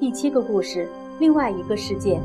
[0.00, 0.88] 第七个故事，
[1.20, 2.20] 另外一个世界。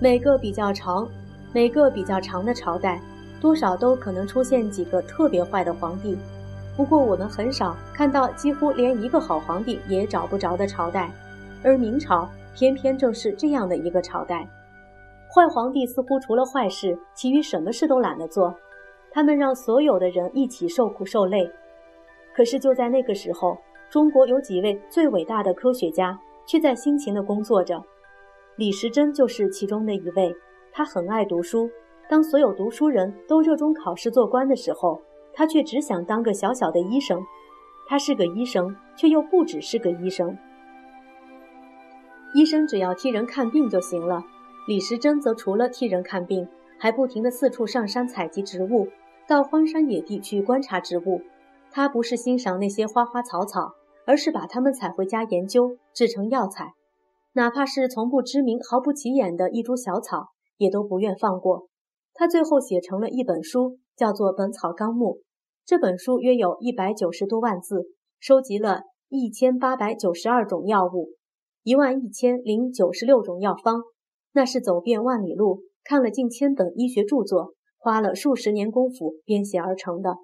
[0.00, 1.08] 每个比较长，
[1.52, 3.00] 每个比较长的朝代，
[3.40, 6.18] 多少都可能出现几个特别坏的皇帝。
[6.76, 11.10] 不过我们很少看到几乎连一个好皇帝也找不着的朝代，
[11.62, 14.46] 而明朝偏偏正是这样的一个朝代。
[15.32, 18.52] 坏皇帝似乎除了坏事，其余什么事都懒得做。
[19.12, 21.48] 他们让所有的人一起受苦受累。
[22.34, 23.56] 可是就在那个时候，
[23.88, 27.82] 中国有几位最伟大的科学家却在辛勤地工作着。
[28.56, 30.34] 李时珍就是其中的一位。
[30.72, 31.70] 他很爱读书，
[32.08, 35.00] 当所有读书人都热衷考试做官的时候，
[35.32, 37.20] 他却只想当个小小的医生。
[37.88, 40.38] 他是个医生，却又不只是个医生。
[42.34, 44.22] 医生只要替人看病就行了。
[44.68, 46.46] 李时珍则除了替人看病，
[46.78, 48.86] 还不停地四处上山采集植物，
[49.26, 51.22] 到荒山野地去观察植物。
[51.72, 53.74] 他不是欣赏那些花花草草，
[54.10, 56.72] 而是把它们采回家研究，制成药材。
[57.32, 61.68] 哪怕是从不知名、毫不起眼的一株小草，也都不愿放过。
[62.12, 65.06] 他最后写成了一本书，叫做《本草纲目》。
[65.64, 67.84] 这本书约有一百九十多万字，
[68.18, 71.10] 收集了一千八百九十二种药物，
[71.62, 73.80] 一万一千零九十六种药方。
[74.32, 80.16] 那是走遍万里路，看了近千本医学著作，花了数十年功夫编写而成的。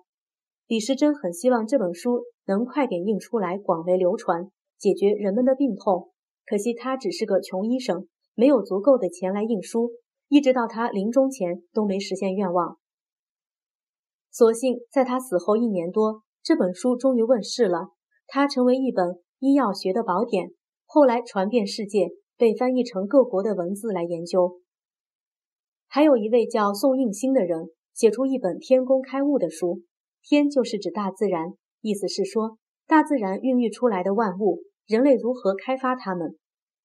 [0.67, 6.11] 李时珍很希望这本书能快点印出来，广为流传，解决人们的病痛。
[6.47, 9.91] 可惜他只是个穷医生，没有足够的钱来印书，
[10.29, 12.79] 一直到他临终前都没实现愿望。
[14.31, 17.89] 所幸在他死后一年多，这本书终于问世了，
[18.27, 20.51] 它成为一本医药学的宝典，
[20.85, 24.61] 后来传遍世界，被翻译成各国的文字来研究。
[25.89, 29.83] 还有一位叫宋应星的人，写出一本天工开物的书。
[30.23, 31.55] 天就是指大自然，
[31.87, 32.59] 意思是说，
[32.89, 34.59] 大自然孕育出来的万物，
[34.89, 36.37] 人类如何开发它们。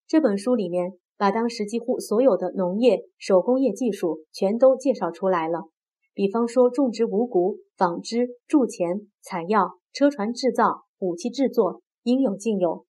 [0.05, 5.69] 这本书里面把当时几乎所有的农业、手工业技术全都介绍出来了。
[6.13, 12.85] 比方说种植五谷、纺织、铸钱、采药、车船制造、武器制作，应有尽有，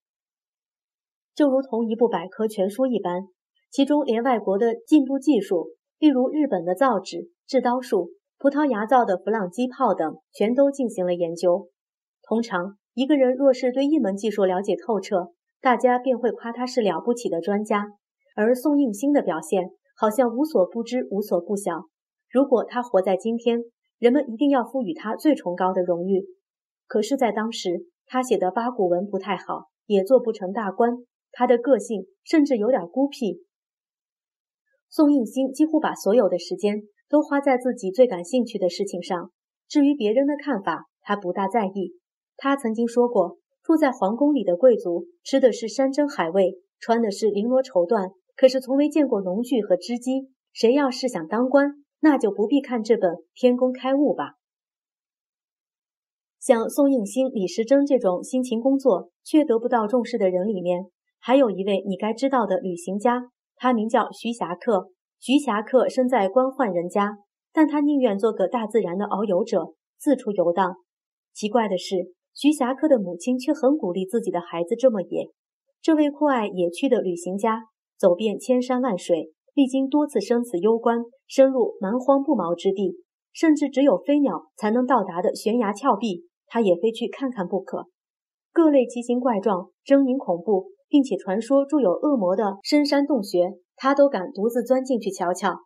[1.33, 3.23] 就如同一部百科全书一般。
[3.71, 8.11] 其中连外国的进步技术，例如日本的造纸、制刀术。
[8.37, 11.69] 葡萄牙造的弗朗机炮等，全都进行了研究。
[12.33, 17.85] 通常，一个人若是对一门技术了解透彻，大家便会夸他是了不起的专家。
[18.35, 21.83] 而宋应星的表现，好像无所不知、无所不晓。
[22.31, 23.59] 如果他活在今天，
[23.99, 26.25] 人们一定要赋予他最崇高的荣誉。
[26.87, 30.97] 可是，在当时，他写的八股文不太好，也做不成大官。
[31.31, 33.43] 他的个性甚至有点孤僻。
[34.89, 36.81] 宋应星几乎把所有的时间。
[37.07, 39.29] 都花在自己最感兴趣的事情上。
[39.67, 41.93] 至于别人的看法，他不大在意。
[42.37, 50.29] 他曾经说过，住在皇宫里的贵族吃的是山珍海味，穿的是绫罗绸缎，可是从未见过农具和织机。
[50.51, 54.33] 谁要是想当官，那就不必看这本《天工开物》吧。
[56.39, 64.89] 像宋应星、李时珍这种辛勤工作却得不到重视的人里面，还有一位你该知道的旅行家，他名叫徐霞客。
[65.19, 67.17] 徐霞客生在官宦人家，
[67.53, 70.75] 但他宁愿做个大自然的遨游者，四处游荡。
[71.33, 75.29] 奇怪的是，徐霞客的母亲却很鼓励自己的孩子这么野。
[75.81, 77.63] 这位酷爱野趣的旅行家，
[77.97, 82.97] 走遍千山万水，历经多次生死攸关，深入蛮荒不毛之地，
[83.31, 87.87] 甚至只有飞鸟才能到达的悬崖峭壁，他也非去看看不可。
[88.51, 93.53] 各类奇形怪状、狰狞恐怖，并且传说住有恶魔的深山洞穴。
[93.75, 95.57] 他都敢独自钻进去瞧瞧，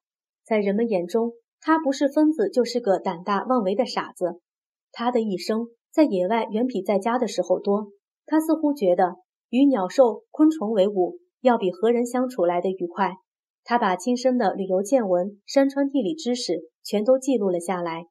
[0.45, 4.39] 在人们眼中，他不是疯子，就是个胆大妄为的傻子。
[4.93, 7.87] 他的一生在野外远比在家的时候多。
[8.27, 9.15] 他似乎觉得
[9.49, 13.13] 与鸟兽昆虫为伍，要比和人相处来得愉快。
[13.63, 18.05] 他把亲身的旅游见闻、山川地理知识全都记录了下来，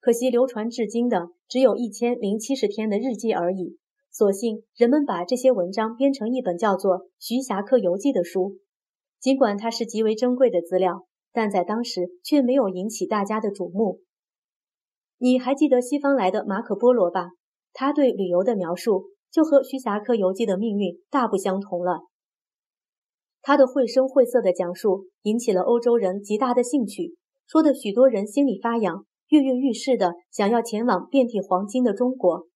[0.00, 3.76] 可惜流传至今的只有一千零七十天的日记而已。
[4.10, 8.56] 所幸人们把这些文章编成一本叫做《徐霞客游记》的书。
[9.20, 14.00] 尽管它是极为珍贵的资料，但在当时却没有引起大家的瞩目。
[15.18, 17.30] 你还记得西方来的马可·波罗吧？
[17.72, 22.02] 他对旅游的描述就和徐霞客游记的命运大不相同了。
[23.42, 27.16] 他的绘声绘色的讲述引起了欧洲人极大的兴趣，
[27.46, 32.46] 说的许多人心里发痒，跃跃欲试的想要前往遍地黄金的中国。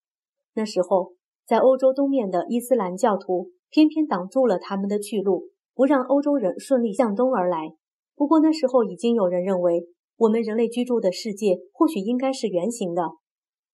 [0.54, 1.12] 那时候，
[1.46, 5.48] 在欧洲东面的伊斯兰教徒偏偏挡住了他们的去路。
[5.74, 7.72] 不让欧洲人顺利向东而来。
[8.14, 9.86] 不过那时候已经有人认为，
[10.22, 13.02] 我们人类居住的世界或许应该是圆形的。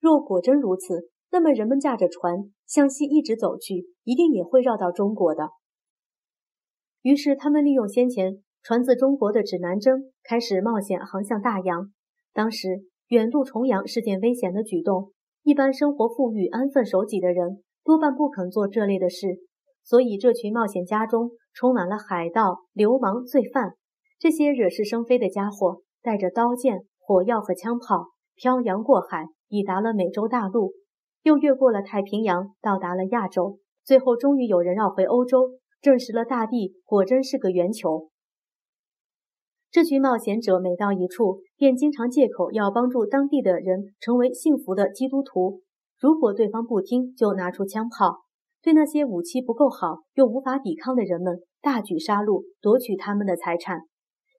[0.00, 5.50] 若果真如此，那么人们驾着船向西一直走去，一定也会绕到中国的。
[7.02, 11.92] 于是他们利用先前传自中国的指南针，开始冒险航向大洋。
[12.32, 15.12] 当时远渡重洋是件危险的举动，
[15.42, 19.26] 一般生活富裕、安分守己的人多半不肯做这类的事。
[19.84, 23.74] 所以这群冒险家中充满了海盗、流氓、罪犯，
[24.18, 30.72] 这些惹是生非的家伙，带着刀剑、火药和枪炮，漂洋过海，抵达了美洲大陆，
[31.22, 35.58] 又越过了太平洋，到达了亚洲，最后终于有人绕回欧洲。
[35.82, 38.08] 证实了大地果真是个圆球。
[39.70, 45.60] 这群冒险者每到一处，便经常借口要帮助当地的人成为幸福的基督徒。
[46.00, 48.22] 如果对方不听，就拿出枪炮，
[48.62, 53.82] 对那些武器不够好又无法抵抗的人们大举杀戮，夺取他们的财产。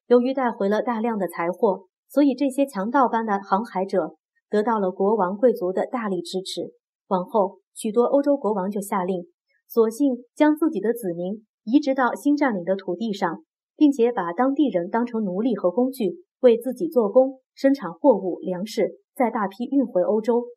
[0.10, 4.16] 由于带回了大量的财货，所以这些强盗般的航海者
[4.50, 6.74] 得到了国王贵族的大力支持。
[7.10, 9.28] 往后，许多欧洲国王就下令。
[9.68, 13.44] 索性将自己的子民移植到新占领的土地上，
[13.78, 20.48] 并且把当地人当成奴隶和工具，为自己做工、生产货物、粮食，再大批运回欧洲。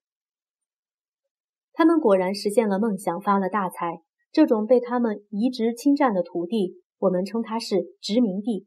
[1.75, 4.01] 他们果然实现了梦想，发了大财。
[4.31, 8.65] 这种被他们移植侵占的土地，我们称它是殖民地。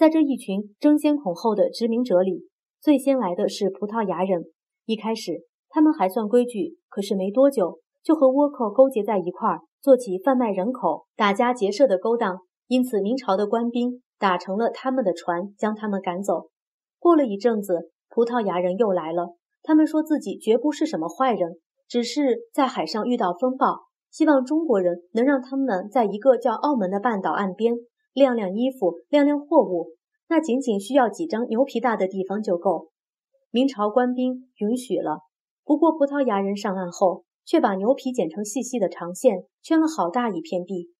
[0.00, 2.48] 在这一群争先恐后的殖民者里，
[2.80, 4.44] 最先来的是葡萄牙人。
[4.86, 7.80] 一开始，他们还算规矩，可是没多久。
[8.02, 12.38] 就和倭寇勾结在一块儿，做起贩卖人口、打家劫舍的勾当。
[12.66, 16.48] 因此，明朝的官兵打成了他们的船，将他们赶走。
[16.98, 19.36] 过了一阵子，葡萄牙人又来了。
[19.62, 27.74] 他们说自己绝不是什么坏人，只是在海上遇到风暴，希望中国人能让他们在一个叫澳门的半岛岸边
[28.12, 29.88] 晾晾衣服、晾晾货物。
[30.28, 32.88] 那仅仅需要几张牛皮大的地方就够。
[33.50, 35.20] 明朝官兵允许了。
[35.64, 37.24] 不过，葡萄牙人上岸后。
[37.46, 40.90] 却把牛皮剪成细细的长线，圈了好大一片地。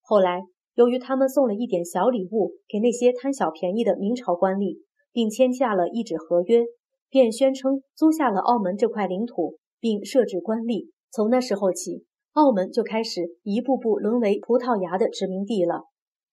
[0.00, 0.42] 后来，
[0.74, 4.78] 由于他们送了一点小礼物给那些贪小便宜的明朝官吏，
[5.12, 6.64] 并签下了一纸合约，
[7.08, 10.88] 便宣称租下了澳门这块领土，并设置官吏。
[11.12, 15.84] 从那时候起，澳门就开始一步步沦为葡萄牙的殖民地了。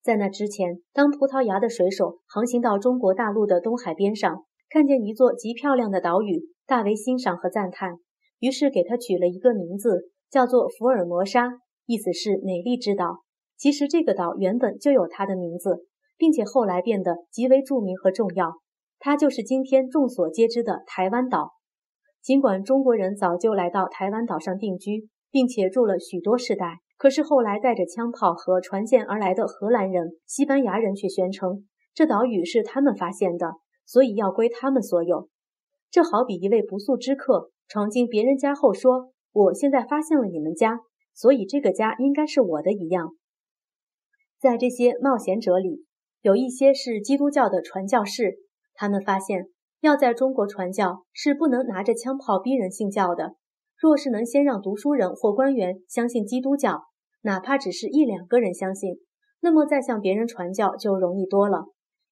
[0.07, 7.98] 在那之前，当葡萄牙的水手航行到中国大陆的东海边上，看见一座极漂亮的岛屿，大为欣赏和赞叹。
[8.39, 11.50] 于是给它取了一个名字，叫做福尔摩沙，
[11.86, 13.24] 意思是美丽之岛。
[13.57, 15.86] 其实这个岛原本就有它的名字，
[16.18, 18.54] 并且后来变得极为著名和重要。
[19.00, 21.51] 它就是今天众所皆知的台湾岛。
[22.24, 33.54] 尽管中国人早就来到台湾岛上定居，并且住了许多世代，可是后来带着枪炮和船舰而来的荷兰人、西班牙人却宣称这岛屿是他们发现的，
[33.86, 35.30] 所以要归他们所有。
[35.90, 37.52] 这好比一位不速之客。
[37.70, 40.80] 闯进别人家后说：“我现在发现了你们家，
[41.14, 43.10] 所以这个家应该是我的一样。”
[44.40, 45.84] 在这些冒险者里，
[46.22, 48.38] 有一些是基督教的传教士，
[48.74, 49.50] 他们发现
[49.82, 53.36] 要在中国传教是不能拿着枪炮逼人信教的。
[53.78, 56.83] 若是能先让读书人或官员相信基督教，
[57.21, 59.00] 哪怕只是一两个人相信，
[59.42, 61.66] 那么再向别人传教就容易多了。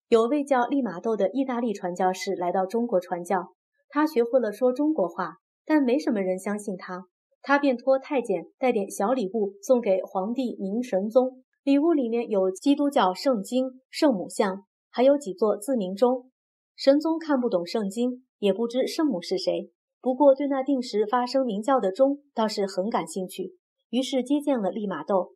[0.10, 3.54] 有位叫利玛窦的意大利传教士来到中国传教，
[3.90, 5.38] 他学会了说中国话。
[5.68, 7.06] 但没什么人相信他，
[7.42, 11.42] 他便托太监带点小礼物送给皇帝明神宗。
[11.64, 16.30] 礼物里面有基督教圣经、圣母像，还有几座自鸣钟。
[16.76, 19.72] 神宗看不懂圣经，也不知圣母是谁，
[20.02, 23.56] 不过对那定时发声鸣叫的钟倒是很感兴趣，
[23.90, 25.34] 于是接见了利玛窦，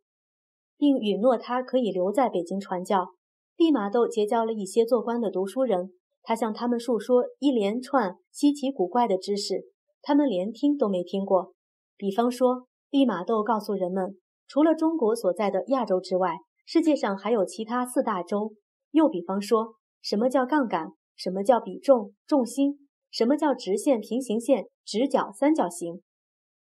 [0.76, 3.08] 并允诺他可以留在北京传教。
[3.56, 5.92] 利玛窦结交了一些做官的读书人，
[6.22, 9.64] 他向他们述说一连串稀奇古怪的知识。
[10.02, 11.52] 他们连听都没听过。
[11.96, 14.16] 比方说，利玛窦告诉人们，
[14.48, 18.54] 除了中国所在的亚洲之外，世界上还有其他四大洲。
[18.92, 20.92] 又比方说，什么叫杠杆？
[21.14, 22.88] 什么叫比重、重心？
[23.10, 26.00] 什么叫直线、平行线、直角、三角形？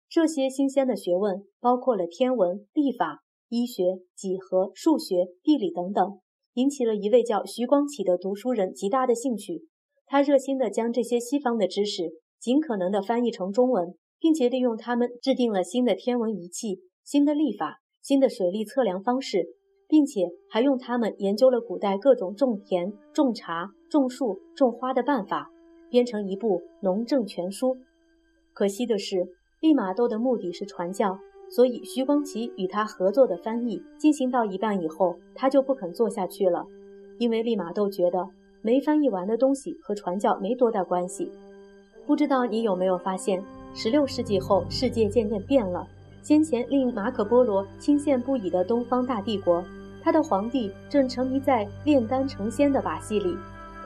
[0.10, 6.20] 这些新鲜的学问，包括了天文、历法、医学、几何、数学、地理等等，
[6.54, 9.68] 引起了一位叫徐光启的读书人极大的兴趣。
[10.06, 12.22] 他热心地将这些西方的知识。
[12.40, 19.48] 尽可能的翻译成中文，并且利用它们制定了新的天文仪器、新的历法、新的水利测量方式，
[19.88, 25.50] 并且还用他们研究了古代各种种田、种茶、种树、种花的办法，
[25.90, 27.70] 编成一部《农政全书》。
[28.54, 29.28] 可惜的是，
[29.60, 31.18] 利玛窦的目的是传教，
[31.50, 36.64] 所以徐光启与他合作的翻译进行到一半以后，他就不肯做下去了，
[37.18, 38.30] 因为利玛窦觉得
[38.62, 41.32] 没翻译完的东西和传教没多大关系。
[42.06, 45.88] 不知道你有没有发现，十六世纪后世界渐渐变了。
[46.22, 49.64] 先前令马可波罗倾羡不已的东方大帝国，
[50.04, 53.36] 他的皇帝正沉迷在炼丹成仙的把戏里，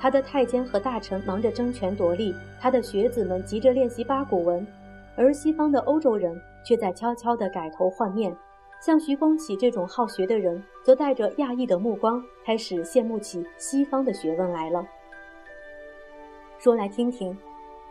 [0.02, 4.66] 他的太监和大臣忙着争权夺利，他的学子们急着练习八股文，
[5.16, 8.36] 而西方的欧洲人却在悄悄地改头换面。
[8.80, 14.84] 像徐光启这种好学的人，则带着讶异的目光，开始羡慕起西方的学问来了。
[16.58, 17.38] 说来听听，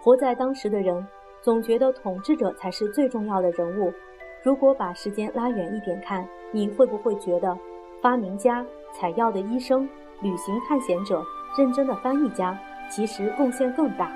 [0.02, 1.06] 活在当时的人，
[1.42, 3.92] 总觉得统治者才是最重要的人物。
[4.42, 7.56] 如果把时间拉远一点看，你会不会觉得，
[8.02, 9.88] 发明家、采药的医生、
[10.22, 11.22] 旅行探险者、
[11.56, 12.58] 认真的翻译家，
[12.90, 14.10] 其实贡献更大？